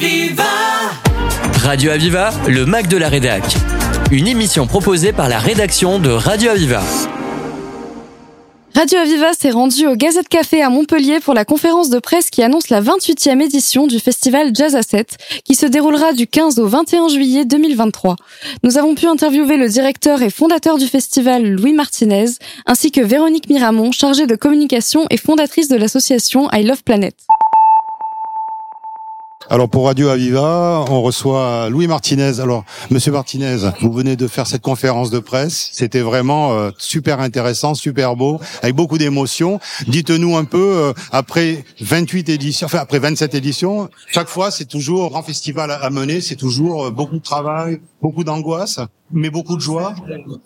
[0.00, 0.44] Aviva
[1.64, 3.42] Radio Aviva, le Mac de la Rédac.
[4.12, 6.82] Une émission proposée par la rédaction de Radio Aviva.
[8.76, 12.44] Radio Aviva s'est rendu au Gazette Café à Montpellier pour la conférence de presse qui
[12.44, 16.68] annonce la 28e édition du festival Jazz à 7, qui se déroulera du 15 au
[16.68, 18.14] 21 juillet 2023.
[18.62, 22.26] Nous avons pu interviewer le directeur et fondateur du festival, Louis Martinez,
[22.66, 27.16] ainsi que Véronique Miramont, chargée de communication et fondatrice de l'association I Love Planet.
[29.50, 32.38] Alors pour Radio Aviva, on reçoit Louis Martinez.
[32.38, 35.70] Alors Monsieur Martinez, vous venez de faire cette conférence de presse.
[35.72, 39.58] C'était vraiment euh, super intéressant, super beau, avec beaucoup d'émotions.
[39.86, 45.06] Dites-nous un peu euh, après 28 éditions, enfin après 27 éditions, chaque fois c'est toujours
[45.06, 48.80] un grand festival à mener, c'est toujours euh, beaucoup de travail, beaucoup d'angoisse
[49.12, 49.94] mais beaucoup de joie.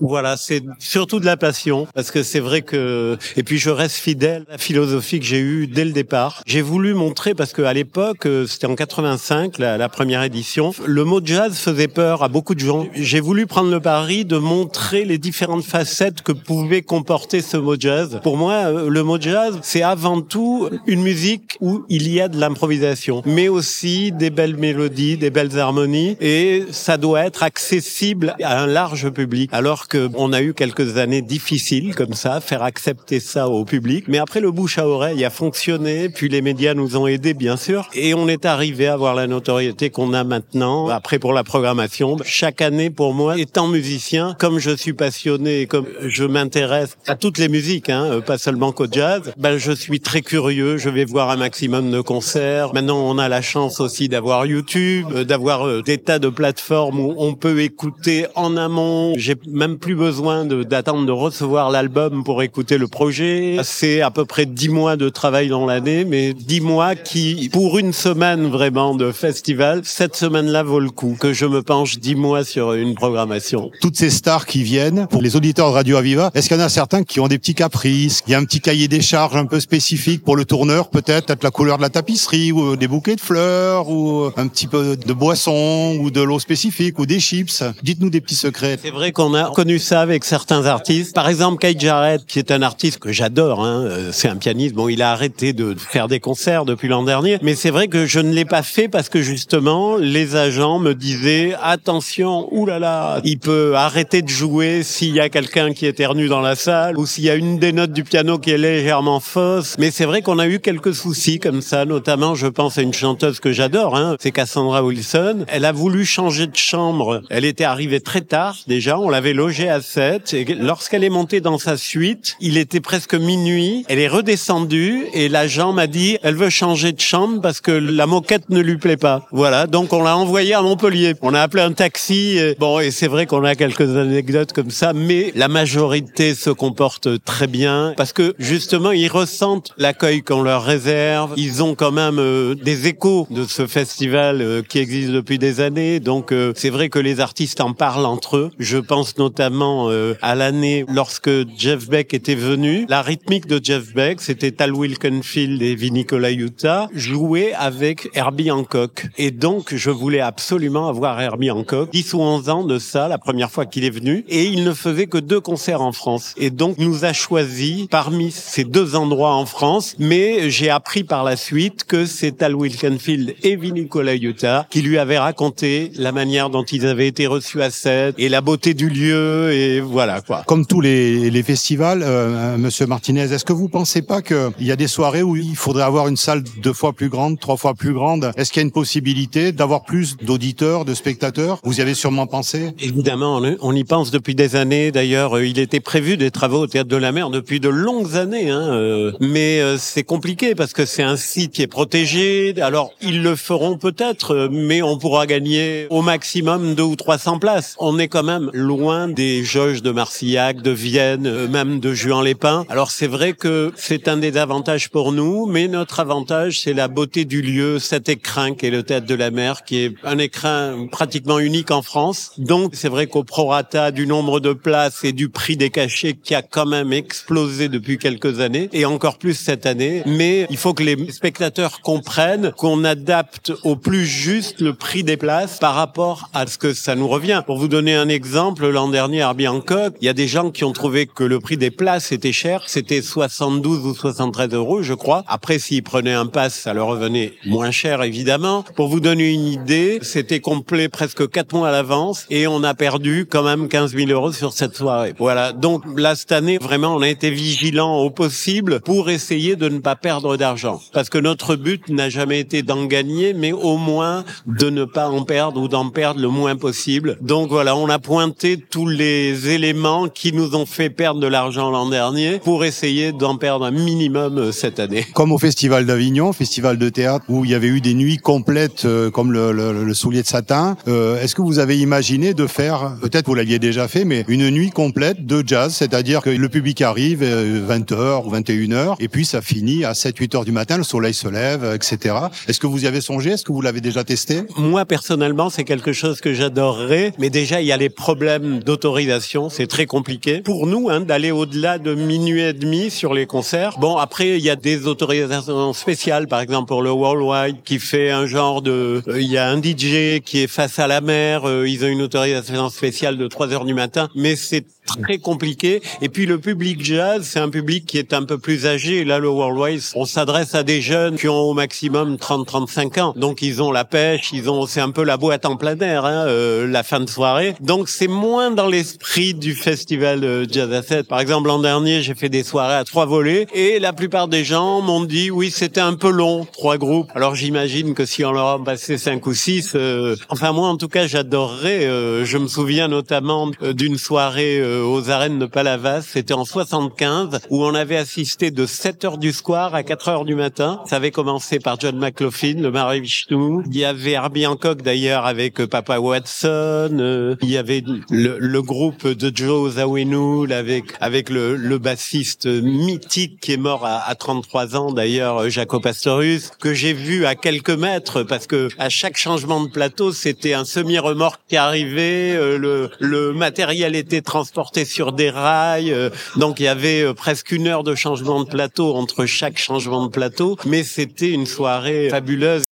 [0.01, 3.97] Voilà, c'est surtout de la passion, parce que c'est vrai que et puis je reste
[3.97, 6.43] fidèle à la philosophie que j'ai eue dès le départ.
[6.47, 11.05] J'ai voulu montrer parce que à l'époque, euh, c'était en 85, la, première édition, le
[11.05, 12.87] mot jazz faisait peur à beaucoup de gens.
[12.95, 17.77] J'ai voulu prendre le pari de montrer les différentes facettes que pouvait comporter ce mot
[17.79, 18.21] jazz.
[18.23, 22.29] Pour moi, euh, le mot jazz, c'est avant tout une musique où il y a
[22.29, 28.35] de l'improvisation, mais aussi des belles mélodies, des belles harmonies, et ça doit être accessible
[28.59, 33.21] un large public, alors que on a eu quelques années difficiles comme ça, faire accepter
[33.21, 34.05] ça au public.
[34.09, 37.57] Mais après, le bouche à oreille a fonctionné, puis les médias nous ont aidés, bien
[37.57, 40.89] sûr, et on est arrivé à avoir la notoriété qu'on a maintenant.
[40.89, 45.33] Après, pour la programmation, chaque année, pour moi, étant musicien, comme je suis passionné
[45.67, 49.73] comme je m'intéresse à toutes les musiques, hein, euh, pas seulement qu'au jazz, ben, je
[49.73, 52.75] suis très curieux, je vais voir un maximum de concerts.
[52.75, 57.01] Maintenant, on a la chance aussi d'avoir YouTube, euh, d'avoir euh, des tas de plateformes
[57.01, 58.27] où on peut écouter
[58.57, 59.15] amont.
[59.17, 63.59] J'ai même plus besoin d'attendre de, recevoir l'album pour écouter le projet.
[63.63, 67.79] C'est à peu près dix mois de travail dans l'année, mais dix mois qui, pour
[67.79, 72.15] une semaine vraiment de festival, cette semaine-là vaut le coup que je me penche dix
[72.15, 73.71] mois sur une programmation.
[73.81, 76.65] Toutes ces stars qui viennent, pour les auditeurs de Radio Aviva, est-ce qu'il y en
[76.65, 79.37] a certains qui ont des petits caprices Il y a un petit cahier des charges
[79.37, 82.89] un peu spécifique pour le tourneur, peut-être, peut-être la couleur de la tapisserie, ou des
[82.89, 87.21] bouquets de fleurs, ou un petit peu de boisson, ou de l'eau spécifique, ou des
[87.21, 87.63] chips?
[87.83, 91.15] Dites-nous des petits C'est vrai qu'on a connu ça avec certains artistes.
[91.15, 93.65] Par exemple, Kate Jarrett, qui est un artiste que j'adore.
[93.65, 93.85] Hein.
[93.85, 94.75] Euh, c'est un pianiste.
[94.75, 97.39] Bon, il a arrêté de faire des concerts depuis l'an dernier.
[97.43, 100.95] Mais c'est vrai que je ne l'ai pas fait parce que justement, les agents me
[100.95, 106.41] disaient attention, oulala, il peut arrêter de jouer s'il y a quelqu'un qui éternue dans
[106.41, 109.77] la salle ou s'il y a une des notes du piano qui est légèrement fausse.
[109.79, 111.85] Mais c'est vrai qu'on a eu quelques soucis comme ça.
[111.85, 113.97] Notamment, je pense à une chanteuse que j'adore.
[113.97, 114.17] Hein.
[114.21, 115.45] C'est Cassandra Wilson.
[115.49, 117.23] Elle a voulu changer de chambre.
[117.31, 121.41] Elle était arrivée très tard déjà, on l'avait logée à 7 et lorsqu'elle est montée
[121.41, 126.37] dans sa suite, il était presque minuit, elle est redescendue et l'agent m'a dit elle
[126.37, 129.27] veut changer de chambre parce que la moquette ne lui plaît pas.
[129.33, 131.15] Voilà, donc on l'a envoyée à Montpellier.
[131.23, 132.39] On a appelé un taxi.
[132.39, 136.51] Et, bon, et c'est vrai qu'on a quelques anecdotes comme ça, mais la majorité se
[136.51, 141.35] comporte très bien parce que justement ils ressentent l'accueil qu'on leur réserve.
[141.37, 145.61] Ils ont quand même euh, des échos de ce festival euh, qui existe depuis des
[145.61, 148.51] années, donc euh, c'est vrai que les artistes en parlent entre eux.
[148.59, 152.85] Je pense notamment euh, à l'année lorsque Jeff Beck était venu.
[152.89, 159.07] La rythmique de Jeff Beck, c'était Tal Wilkenfield et Vinny Colaiuta jouer avec Herbie Hancock.
[159.17, 161.91] Et donc, je voulais absolument avoir Herbie Hancock.
[161.91, 164.25] 10 ou 11 ans de ça, la première fois qu'il est venu.
[164.29, 166.35] Et il ne faisait que deux concerts en France.
[166.37, 169.97] Et donc, nous a choisi parmi ces deux endroits en France.
[169.99, 174.99] Mais j'ai appris par la suite que c'est Tal Wilkenfield et Vinny Colaiuta qui lui
[174.99, 177.71] avaient raconté la manière dont ils avaient été reçus à
[178.19, 180.43] et la beauté du lieu et voilà quoi.
[180.47, 184.73] Comme tous les, les festivals, euh, Monsieur Martinez, est-ce que vous pensez pas qu'il y
[184.73, 187.75] a des soirées où il faudrait avoir une salle deux fois plus grande, trois fois
[187.75, 188.33] plus grande?
[188.37, 191.61] Est-ce qu'il y a une possibilité d'avoir plus d'auditeurs, de spectateurs?
[191.65, 192.73] Vous y avez sûrement pensé?
[192.81, 194.91] Évidemment, on y pense depuis des années.
[194.91, 198.17] D'ailleurs, euh, il était prévu des travaux au Théâtre de la Mer depuis de longues
[198.17, 202.55] années, hein, euh, mais euh, c'est compliqué parce que c'est un site qui est protégé.
[202.61, 207.75] Alors, ils le feront peut-être, mais on pourra gagner au maximum deux ou 300 places.
[207.85, 212.65] On est quand même loin des jauges de Marcillac, de Vienne, euh, même de Juan-les-Pins.
[212.69, 216.87] Alors c'est vrai que c'est un des avantages pour nous, mais notre avantage, c'est la
[216.87, 220.19] beauté du lieu, cet écrin qui est le Théâtre de la Mer, qui est un
[220.19, 222.31] écrin pratiquement unique en France.
[222.39, 226.37] Donc c'est vrai qu'au prorata du nombre de places et du prix des cachets qui
[226.37, 230.73] a quand même explosé depuis quelques années, et encore plus cette année, mais il faut
[230.73, 236.31] que les spectateurs comprennent qu'on adapte au plus juste le prix des places par rapport
[236.33, 237.43] à ce que ça nous revient.
[237.45, 240.63] Pour vous donner un exemple, l'an dernier à Hancock, il y a des gens qui
[240.63, 242.65] ont trouvé que le prix des places était cher.
[242.67, 245.25] C'était 72 ou 73 euros, je crois.
[245.27, 248.63] Après, s'ils prenaient un pass, ça leur revenait moins cher, évidemment.
[248.77, 252.75] Pour vous donner une idée, c'était complet presque quatre mois à l'avance et on a
[252.75, 255.15] perdu quand même 15 000 euros sur cette soirée.
[255.19, 255.55] Voilà.
[255.55, 259.79] Donc là, cette année, vraiment, on a été vigilant au possible pour essayer de ne
[259.79, 260.83] pas perdre d'argent.
[260.93, 265.09] Parce que notre but n'a jamais été d'en gagner, mais au moins de ne pas
[265.09, 267.17] en perdre ou d'en perdre le moins possible.
[267.23, 271.89] Donc on a pointé tous les éléments qui nous ont fait perdre de l'argent l'an
[271.89, 275.07] dernier pour essayer d'en perdre un minimum euh, cette année.
[275.15, 278.85] Comme au Festival d'Avignon, festival de théâtre, où il y avait eu des nuits complètes
[278.85, 282.47] euh, comme le, le, le, soulier de satin, euh, est-ce que vous avez imaginé de
[282.47, 286.49] faire, peut-être vous l'aviez déjà fait, mais une nuit complète de jazz, c'est-à-dire que le
[286.49, 290.85] public arrive 20h ou 21h, et puis ça finit à 7-8 heures du matin, le
[290.85, 292.17] soleil se lève, etc.
[292.49, 293.31] Est-ce que vous y avez songé?
[293.31, 294.43] Est-ce que vous l'avez déjà testé?
[294.57, 299.49] Moi, personnellement, c'est quelque chose que j'adorerais, mais déjà, il y a les problèmes d'autorisation,
[299.49, 300.41] c'est très compliqué.
[300.41, 303.79] Pour nous, hein, d'aller au-delà de minuit et demi sur les concerts.
[303.79, 308.11] Bon, après, il y a des autorisations spéciales, par exemple pour le Worldwide, qui fait
[308.11, 309.03] un genre de...
[309.09, 311.89] Euh, il y a un DJ qui est face à la mer, euh, ils ont
[311.89, 315.83] une autorisation spéciale de 3 heures du matin, mais c'est très compliqué.
[316.01, 319.05] Et puis le public jazz, c'est un public qui est un peu plus âgé.
[319.05, 323.15] Là, le Worldwide, on s'adresse à des jeunes qui ont au maximum 30-35 ans.
[323.17, 326.05] Donc ils ont la pêche, ils ont, c'est un peu la boîte en plein air,
[326.05, 327.55] hein, euh, la fin de soirée.
[327.61, 331.09] Donc c'est moins dans l'esprit du festival euh, Jazz à 7.
[331.09, 334.45] Par exemple, l'an dernier, j'ai fait des soirées à trois volets et la plupart des
[334.45, 337.11] gens m'ont dit oui, c'était un peu long, trois groupes.
[337.15, 340.77] Alors j'imagine que si on leur a passé cinq ou six, euh, enfin moi en
[340.77, 341.87] tout cas, j'adorerais.
[341.87, 346.03] Euh, je me souviens notamment d'une soirée aux arènes de Palavas.
[346.03, 350.25] C'était en 75 où on avait assisté de 7 heures du soir à 4 heures
[350.25, 350.81] du matin.
[350.87, 353.63] Ça avait commencé par John McLaughlin, le Mary Vishnu.
[353.71, 356.97] Il y avait Herbie Hancock d'ailleurs avec euh, Papa Watson.
[356.99, 362.47] Euh, il y avait le, le groupe de Joe Zawinul avec avec le, le, bassiste
[362.47, 367.35] mythique qui est mort à, à 33 ans d'ailleurs, Jaco Pastorius, que j'ai vu à
[367.35, 372.59] quelques mètres parce que à chaque changement de plateau, c'était un semi-remorque qui arrivait, euh,
[372.59, 375.95] le, le matériel était transporté sur des rails,
[376.37, 380.11] donc il y avait presque une heure de changement de plateau entre chaque changement de
[380.11, 382.65] plateau, mais c'était une soirée fabuleuse.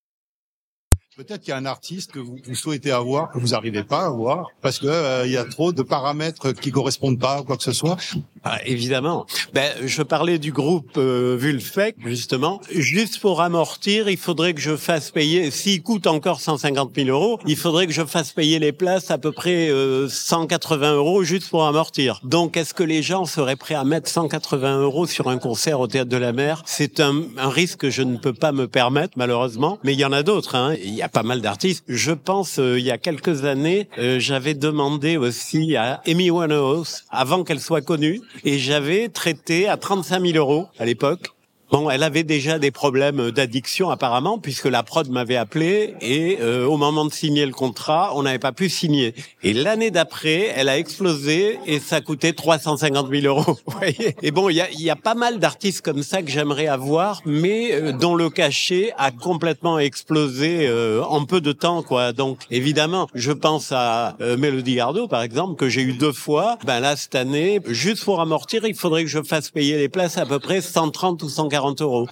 [1.20, 4.06] Peut-être qu'il y a un artiste que vous, souhaitez avoir, que vous n'arrivez pas à
[4.06, 7.72] avoir, parce que euh, y a trop de paramètres qui correspondent pas, quoi que ce
[7.72, 7.98] soit.
[8.42, 9.26] Ah, évidemment.
[9.52, 12.60] Ben, je parlais du groupe euh, Vulfec, justement.
[12.70, 17.38] Juste pour amortir, il faudrait que je fasse payer, s'il coûte encore 150 000 euros,
[17.46, 21.50] il faudrait que je fasse payer les places à peu près euh, 180 euros juste
[21.50, 22.20] pour amortir.
[22.24, 25.86] Donc, est-ce que les gens seraient prêts à mettre 180 euros sur un concert au
[25.86, 26.62] Théâtre de la Mer?
[26.64, 29.78] C'est un, un, risque que je ne peux pas me permettre, malheureusement.
[29.84, 30.54] Mais il y en a d'autres.
[30.54, 30.74] Hein.
[30.82, 31.84] Il y a pas mal d'artistes.
[31.88, 37.04] Je pense, euh, il y a quelques années, euh, j'avais demandé aussi à Amy Winehouse,
[37.10, 41.28] avant qu'elle soit connue, et j'avais traité à 35 000 euros à l'époque
[41.70, 46.66] Bon, elle avait déjà des problèmes d'addiction apparemment, puisque la prod m'avait appelé et euh,
[46.66, 49.14] au moment de signer le contrat, on n'avait pas pu signer.
[49.44, 53.56] Et l'année d'après, elle a explosé et ça coûtait 350 000 euros.
[54.22, 57.22] Et bon, il y a, y a, pas mal d'artistes comme ça que j'aimerais avoir,
[57.24, 62.12] mais euh, dont le cachet a complètement explosé euh, en peu de temps, quoi.
[62.12, 66.58] Donc, évidemment, je pense à euh, Melody Gardot, par exemple, que j'ai eu deux fois.
[66.66, 70.18] Ben là, cette année, juste pour amortir, il faudrait que je fasse payer les places
[70.18, 71.59] à peu près 130 ou 140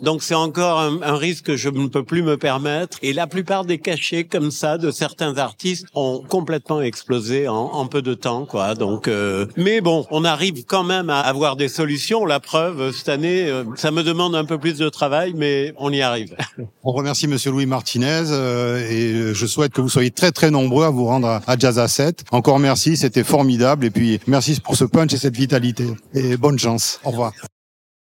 [0.03, 2.99] Donc c'est encore un, risque que je ne peux plus me permettre.
[3.03, 8.03] Et la plupart des cachets comme ça de certains artistes ont complètement explosé en, peu
[8.03, 8.75] de temps, quoi.
[8.75, 9.47] Donc, euh...
[9.57, 12.25] mais bon, on arrive quand même à avoir des solutions.
[12.27, 15.93] La preuve cette année, euh, ça me demande un peu plus de travail, mais on
[15.93, 16.37] y arrive.
[16.85, 20.85] On remercie Monsieur Louis Martinez euh, et je souhaite que vous soyez très très nombreux
[20.85, 22.25] à vous rendre à, à Jazz à 7.
[22.31, 25.85] Encore merci, c'était formidable et puis merci pour ce punch et cette vitalité.
[26.15, 27.01] Et bonne chance.
[27.05, 27.33] Au revoir.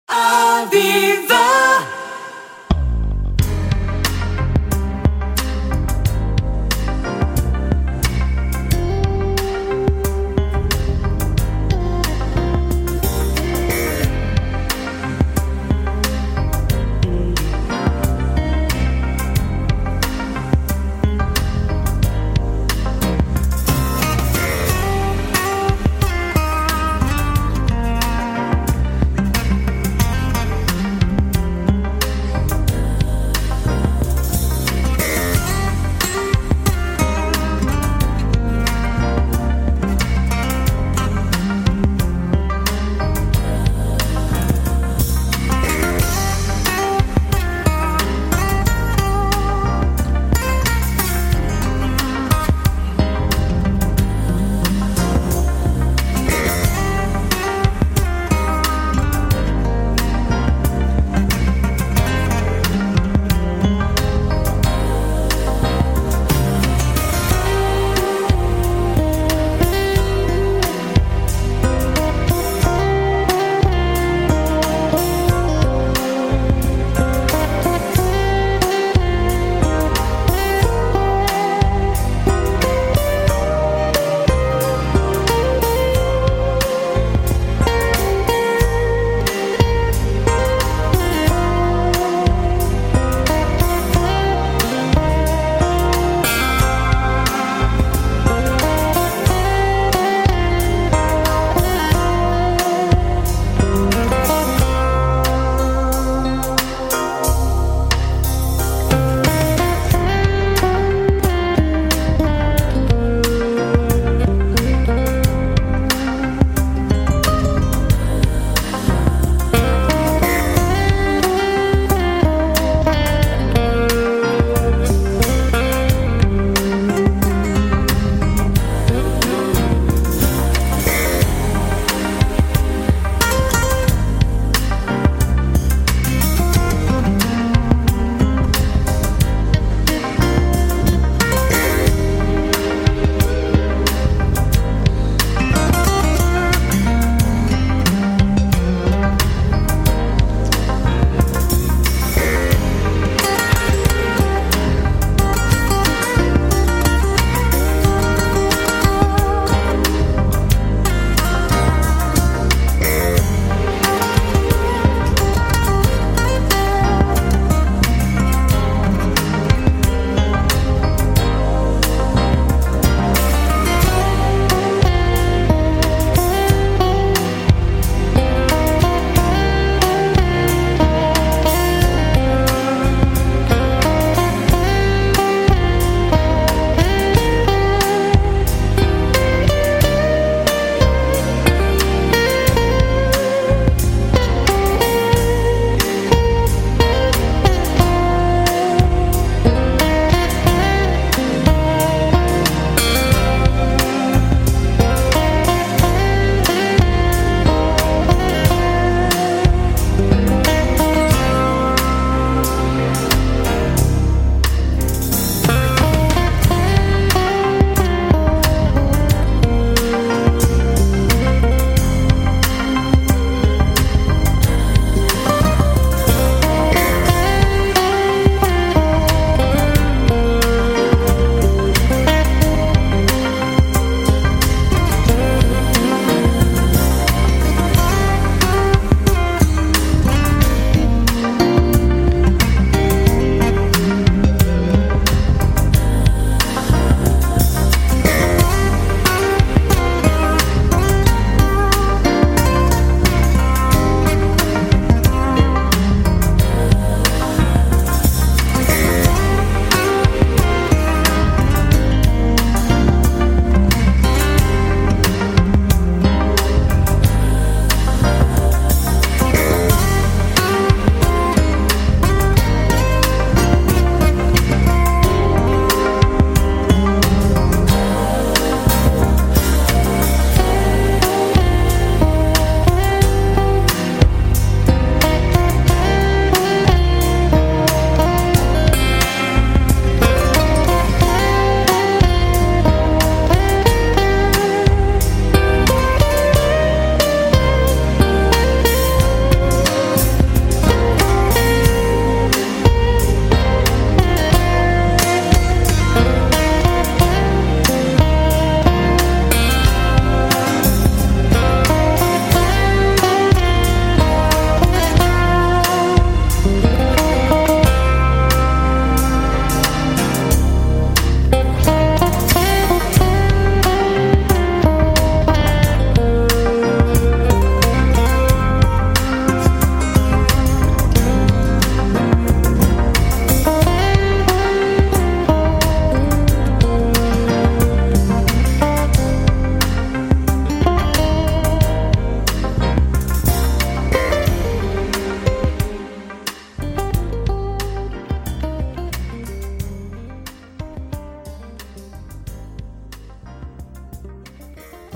[0.08, 1.53] Aviva!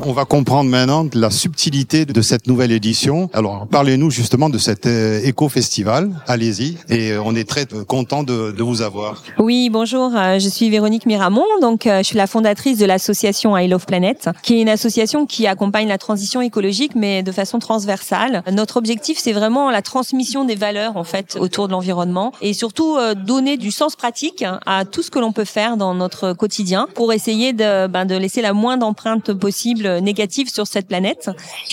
[0.06, 3.30] On va comprendre maintenant la subtilité de cette nouvelle édition.
[3.34, 6.12] Alors, parlez-nous justement de cet euh, éco-festival.
[6.28, 6.78] Allez-y.
[6.90, 9.24] Et euh, on est très euh, content de, vous avoir.
[9.40, 10.12] Oui, bonjour.
[10.12, 11.46] Je suis Véronique Miramont.
[11.62, 15.48] Donc, je suis la fondatrice de l'association I Love Planet, qui est une association qui
[15.48, 18.44] accompagne la transition écologique, mais de façon transversale.
[18.52, 22.98] Notre objectif, c'est vraiment la transmission des valeurs, en fait, autour de l'environnement et surtout
[23.16, 27.14] donner du sens pratique à tout ce que l'on peut faire dans notre quotidien pour
[27.14, 31.30] essayer de, ben, de laisser la moindre empreinte possible négative sur cette planète.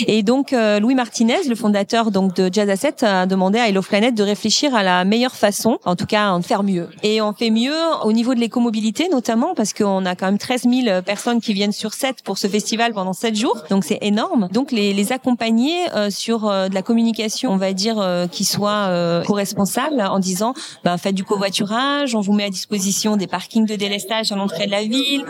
[0.07, 3.83] Et donc euh, Louis Martinez, le fondateur donc de Jazz Asset, a demandé à Hello
[3.83, 6.89] Planet de réfléchir à la meilleure façon, en tout cas en faire mieux.
[7.03, 10.63] Et on fait mieux au niveau de l'écomobilité notamment parce qu'on a quand même 13
[10.63, 14.49] 000 personnes qui viennent sur 7 pour ce festival pendant 7 jours, donc c'est énorme.
[14.53, 17.95] Donc les, les accompagner euh, sur euh, de la communication, on va dire,
[18.31, 20.55] qui soit co-responsable en disant,
[20.85, 24.67] ben, faites du covoiturage, on vous met à disposition des parkings de délestage à l'entrée
[24.67, 25.25] de la ville,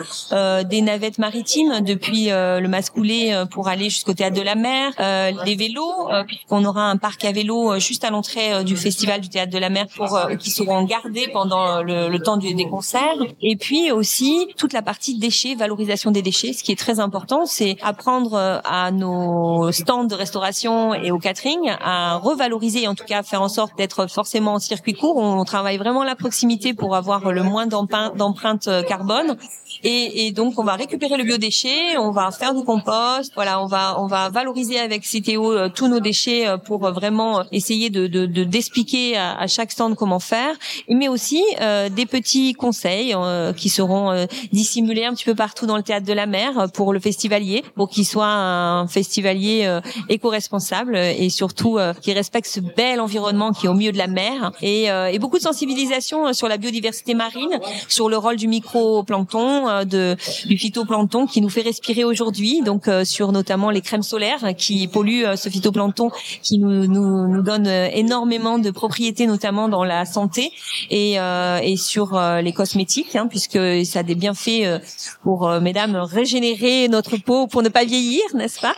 [0.68, 5.30] des navettes maritimes depuis le Mascoulé euh, pour aller jusqu'au théâtre de la mer, euh,
[5.44, 9.28] les vélos euh, puisqu'on aura un parc à vélo juste à l'entrée du festival du
[9.28, 13.18] théâtre de la mer pour qui seront gardés pendant le, le temps du, des concerts
[13.40, 17.46] et puis aussi toute la partie déchets, valorisation des déchets, ce qui est très important,
[17.46, 23.22] c'est apprendre à nos stands de restauration et au catering à revaloriser en tout cas
[23.22, 25.16] faire en sorte d'être forcément en circuit court.
[25.16, 29.36] On travaille vraiment la proximité pour avoir le moins d'empreintes carbone
[29.84, 33.66] et, et, donc on va récupérer le biodéchet, on va faire du compost, voilà, on
[33.66, 37.90] va on va valoriser avec Citéo euh, tous nos déchets euh, pour euh, vraiment essayer
[37.90, 38.06] de
[38.44, 40.54] d'expliquer de, à, à, chaque stand comment faire,
[40.88, 41.42] mais aussi
[41.90, 43.14] des petits conseils
[43.56, 47.00] qui seront dissimulés un petit peu partout dans le théâtre de la mer pour le
[47.00, 53.66] festivalier, pour qu'il soit un festivalier éco-responsable et surtout qui respecte ce bel environnement qui
[53.66, 54.52] est au milieu de la mer.
[54.62, 60.16] Et, et beaucoup de sensibilisation sur la biodiversité marine, sur le rôle du microplancton, de
[60.46, 64.86] du phytoplancton qui nous fait respirer aujourd'hui, donc euh, sur notamment les crèmes solaires qui
[64.88, 66.10] polluent euh, ce phytoplancton
[66.42, 70.52] qui nous, nous, nous donne euh, énormément de propriétés, notamment dans la santé
[70.90, 74.80] et, et sur les cosmétiques, hein, puisque ça a des bienfaits
[75.22, 78.74] pour mesdames régénérer notre peau pour ne pas vieillir, n'est-ce pas?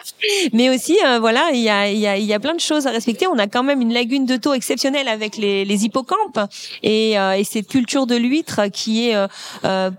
[0.52, 3.26] Mais aussi, voilà, il y a, y, a, y a plein de choses à respecter.
[3.26, 6.40] On a quand même une lagune de taux exceptionnelle avec les, les hippocampes
[6.82, 9.16] et, et cette culture de l'huître qui est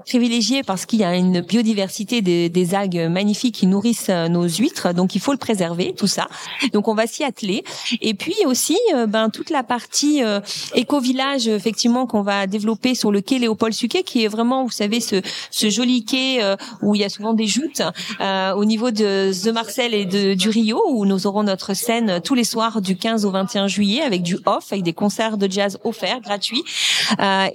[0.06, 4.94] privilégiée parce qu'il y a une biodiversité des, algues magnifiques qui nourrissent euh, nos huîtres,
[4.94, 6.28] donc il faut le préserver, tout ça.
[6.72, 7.64] Donc on va s'y atteler.
[8.00, 10.40] Et puis aussi, euh, ben toute la partie euh,
[10.76, 15.00] éco-village, effectivement, qu'on va développer sur le quai Léopold Suquet, qui est vraiment, vous savez,
[15.00, 16.44] ce, ce joli quai
[16.84, 17.82] où il y a souvent des joutes,
[18.20, 22.36] au niveau de The Marcel et de, du Rio, où nous aurons notre scène tous
[22.36, 25.80] les soirs du 15 au 21 juillet avec du off, avec des concerts de jazz
[25.84, 26.64] offerts, gratuits,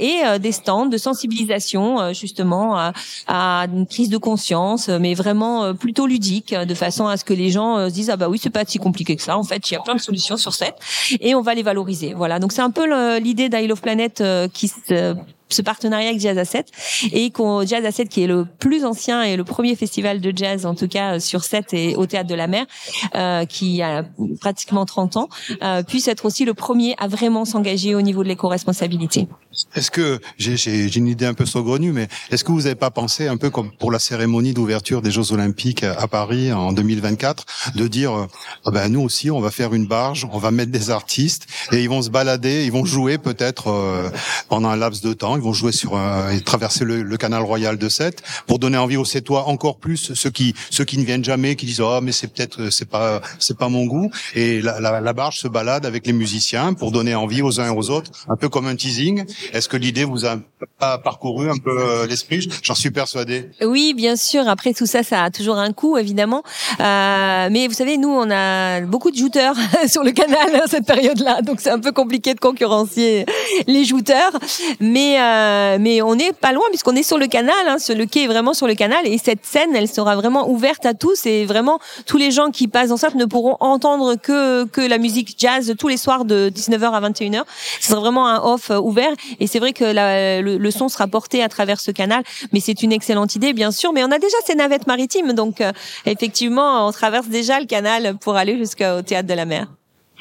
[0.01, 2.93] et des stands de sensibilisation, justement,
[3.27, 7.51] à, une prise de conscience, mais vraiment plutôt ludique, de façon à ce que les
[7.51, 9.37] gens euh, se disent ah bah oui c'est pas si compliqué que ça.
[9.37, 10.77] En fait, il y a plein de solutions sur cette
[11.21, 12.15] et on va les valoriser.
[12.15, 12.39] Voilà.
[12.39, 15.15] Donc c'est un peu l'idée d'I Love Planet euh, qui se
[15.53, 16.65] ce partenariat avec Jazz Asset
[17.13, 20.67] et qu'on Jazz Asset qui est le plus ancien et le premier festival de jazz
[20.67, 22.67] en tout cas sur 7 et au théâtre de la mer
[23.15, 24.05] euh, qui a
[24.41, 25.29] pratiquement 30 ans
[25.63, 29.29] euh, puisse être aussi le premier à vraiment s'engager au niveau de l'éco-responsabilité.
[29.75, 33.29] Est-ce que j'ai une idée un peu saugrenue mais est-ce que vous n'avez pas pensé
[33.29, 37.87] un peu comme pour la cérémonie d'ouverture des Jeux Olympiques à Paris en 2024 de
[37.87, 38.27] dire euh,
[38.65, 41.83] ah ben nous aussi on va faire une barge, on va mettre des artistes et
[41.83, 44.11] ils vont se balader, ils vont jouer peut-être euh,
[44.49, 47.79] pendant un laps de temps ils vont jouer sur euh, et traverser le, canal royal
[47.79, 51.25] de Sète pour donner envie aux Sétois encore plus ceux qui ceux qui ne viennent
[51.25, 54.61] jamais, qui disent oh mais c'est peut-être euh, c'est pas c'est pas mon goût et
[54.63, 58.11] la, barge se balade avec les musiciens pour donner envie aux uns et aux autres,
[58.29, 59.25] un peu comme un teasing.
[59.53, 60.37] Est-ce que l'idée vous a
[60.79, 62.49] pas parcouru un peu euh, l'esprit?
[62.63, 63.51] J'en suis persuadé.
[63.63, 64.49] Oui, bien sûr.
[64.49, 66.43] Après tout ça, ça a toujours un coût évidemment.
[66.81, 70.87] Euh, mais vous savez, nous on a beaucoup de jouteurs sur le canal à cette
[70.87, 73.27] période-là, donc c'est un peu compliqué de concurrencier
[73.67, 74.33] les jouteurs.
[74.81, 77.55] Mais euh, mais on n'est pas loin puisqu'on est sur le canal.
[77.67, 80.87] Hein, le quai est vraiment sur le canal et cette scène, elle sera vraiment ouverte
[80.87, 84.65] à tous et vraiment tous les gens qui passent dans ça ne pourront entendre que
[84.65, 87.43] que la musique jazz tous les soirs de 19h à 21h.
[87.81, 89.85] Ce sera vraiment un off euh, ouvert et c'est vrai que
[90.43, 92.23] le, son sera porté à travers ce canal.
[92.53, 93.93] Mais c'est une excellente idée, bien sûr.
[93.93, 95.73] Mais on a déjà ces navettes maritimes, donc euh,
[96.07, 99.69] effectivement, on traverse déjà le canal pour aller jusqu'au théâtre de la mer.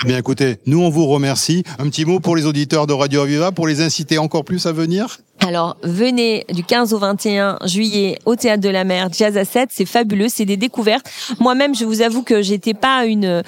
[0.06, 1.63] Bien écoutez, nous on vous remercie.
[1.78, 4.71] Un petit mot pour les auditeurs de Radio Aviva pour les inciter encore plus à
[4.71, 5.19] venir?
[5.44, 9.70] Alors, venez du 15 au 21 juillet au Théâtre de la Mer, Jazz à 7,
[9.72, 11.10] c'est fabuleux, c'est des découvertes.
[11.40, 13.42] Moi-même, je vous avoue que j'étais pas une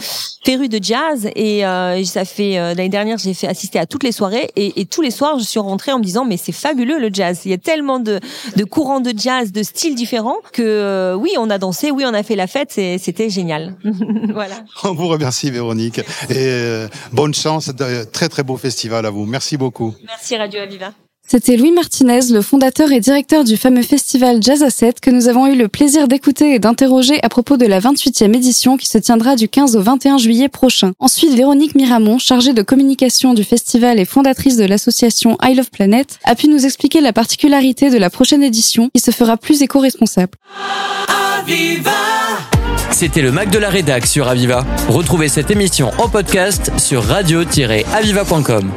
[0.43, 4.03] férue de jazz et euh, ça fait euh, l'année dernière, j'ai fait assister à toutes
[4.03, 6.51] les soirées et, et, tous les soirs, je suis rentrée en me disant mais c'est
[6.51, 7.41] fabuleux le jazz.
[7.45, 8.19] Il y a tellement de,
[8.55, 12.13] de courants de jazz, de styles différents que euh, oui, on a dansé, oui, on
[12.13, 13.75] a fait la fête, c'était génial.
[14.33, 14.55] voilà.
[14.83, 16.03] On vous remercie Véronique et
[16.37, 17.71] euh, bonne chance,
[18.11, 19.25] très très beau festival à vous.
[19.25, 19.93] Merci beaucoup.
[20.07, 20.91] Merci Radio Aviva.
[21.25, 25.29] C'était Louis Martinez, le fondateur et directeur du fameux festival Jazz à 7 que nous
[25.29, 28.97] avons eu le plaisir d'écouter et d'interroger à propos de la 28e édition qui se
[28.97, 30.91] tiendra du 15 au 21 juillet prochain.
[30.99, 36.19] Ensuite, Véronique Miramont, chargée de communication du festival et fondatrice de l'association I Love Planet,
[36.25, 40.33] a pu nous expliquer la particularité de la prochaine édition qui se fera plus éco-responsable.
[42.91, 44.65] C'était le Mac de la Rédac sur Aviva.
[44.87, 48.71] Retrouvez cette émission en podcast sur radio-aviva.com.